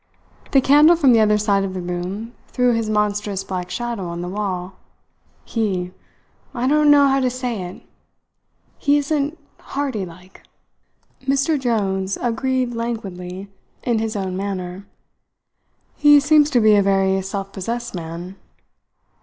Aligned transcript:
The 0.51 0.61
candle 0.61 0.95
from 0.95 1.13
the 1.13 1.19
other 1.19 1.37
side 1.37 1.63
of 1.63 1.75
the 1.75 1.79
room 1.79 2.33
threw 2.47 2.73
his 2.73 2.89
monstrous 2.89 3.43
black 3.43 3.69
shadow 3.69 4.07
on 4.07 4.21
the 4.21 4.27
wall. 4.27 4.73
"He 5.45 5.91
I 6.55 6.67
don't 6.67 6.89
know 6.89 7.07
how 7.07 7.19
to 7.19 7.29
say 7.29 7.61
it 7.61 7.83
he 8.79 8.97
isn't 8.97 9.37
hearty 9.59 10.03
like." 10.03 10.41
Mr 11.27 11.59
Jones 11.59 12.17
agreed 12.19 12.73
languidly 12.73 13.51
in 13.83 13.99
his 13.99 14.15
own 14.15 14.35
manner: 14.35 14.87
"He 15.97 16.19
seems 16.19 16.49
to 16.49 16.59
be 16.59 16.73
a 16.75 16.81
very 16.81 17.21
self 17.21 17.51
possessed 17.53 17.93
man." 17.93 18.37